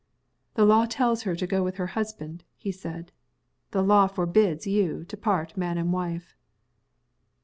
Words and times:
"The 0.55 0.65
law 0.65 0.87
tells 0.87 1.21
her 1.29 1.35
to 1.35 1.45
go 1.45 1.63
with 1.63 1.75
her 1.75 1.85
husband," 1.93 2.43
he 2.57 2.71
said. 2.71 3.11
"The 3.69 3.83
law 3.83 4.07
forbids 4.07 4.65
you 4.65 5.05
to 5.05 5.15
part 5.15 5.55
Man 5.55 5.77
and 5.77 5.93
Wife." 5.93 6.35